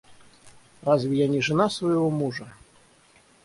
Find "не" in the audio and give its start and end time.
1.27-1.41